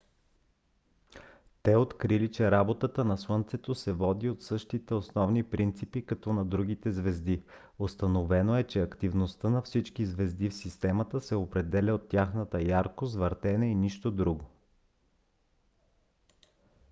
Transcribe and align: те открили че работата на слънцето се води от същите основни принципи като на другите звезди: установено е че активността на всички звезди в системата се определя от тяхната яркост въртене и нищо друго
те 1.63 1.75
открили 1.75 2.31
че 2.31 2.51
работата 2.51 3.05
на 3.05 3.17
слънцето 3.17 3.75
се 3.75 3.93
води 3.93 4.29
от 4.29 4.43
същите 4.43 4.93
основни 4.93 5.43
принципи 5.43 6.05
като 6.05 6.33
на 6.33 6.45
другите 6.45 6.91
звезди: 6.91 7.43
установено 7.79 8.55
е 8.57 8.63
че 8.63 8.81
активността 8.81 9.49
на 9.49 9.61
всички 9.61 10.05
звезди 10.05 10.49
в 10.49 10.53
системата 10.55 11.21
се 11.21 11.35
определя 11.35 11.93
от 11.93 12.09
тяхната 12.09 12.67
яркост 12.67 13.15
въртене 13.15 13.67
и 13.71 13.75
нищо 13.75 14.11
друго 14.11 14.45